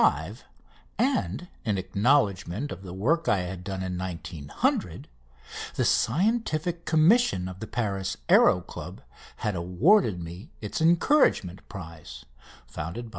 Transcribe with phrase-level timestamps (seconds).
[0.01, 0.43] 5,"
[0.97, 5.07] and in acknowledgment of the work I had done in 1900,
[5.75, 9.01] the Scientific Commission of the Paris Aéro Club
[9.35, 12.25] had awarded me its Encouragement prize,
[12.65, 13.09] founded by M.